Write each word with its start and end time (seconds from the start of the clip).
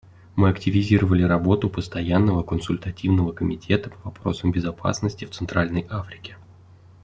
Мы 0.35 0.49
активизировали 0.49 1.21
работу 1.21 1.69
Постоянного 1.69 2.41
консультативного 2.41 3.33
комитета 3.33 3.91
по 3.91 4.09
вопросам 4.09 4.51
безопасности 4.51 5.25
в 5.25 5.29
Центральной 5.29 5.85
Африке. 5.91 6.37